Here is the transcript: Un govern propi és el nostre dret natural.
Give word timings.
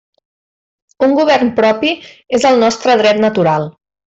Un 1.07 1.13
govern 1.19 1.51
propi 1.59 1.93
és 2.39 2.49
el 2.53 2.59
nostre 2.65 2.97
dret 3.05 3.23
natural. 3.29 3.71